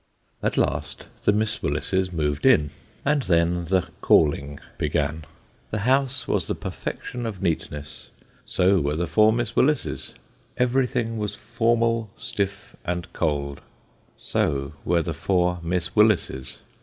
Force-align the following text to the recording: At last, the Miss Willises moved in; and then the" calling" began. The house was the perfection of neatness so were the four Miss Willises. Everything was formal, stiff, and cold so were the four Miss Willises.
At 0.41 0.57
last, 0.57 1.05
the 1.25 1.31
Miss 1.31 1.61
Willises 1.61 2.11
moved 2.11 2.43
in; 2.43 2.71
and 3.05 3.21
then 3.21 3.65
the" 3.65 3.87
calling" 4.07 4.59
began. 4.79 5.25
The 5.69 5.77
house 5.85 6.27
was 6.27 6.47
the 6.47 6.55
perfection 6.55 7.27
of 7.27 7.43
neatness 7.43 8.09
so 8.43 8.81
were 8.81 8.95
the 8.95 9.05
four 9.05 9.31
Miss 9.31 9.55
Willises. 9.55 10.15
Everything 10.57 11.19
was 11.19 11.35
formal, 11.35 12.09
stiff, 12.17 12.75
and 12.83 13.13
cold 13.13 13.61
so 14.17 14.73
were 14.83 15.03
the 15.03 15.13
four 15.13 15.59
Miss 15.61 15.95
Willises. 15.95 16.61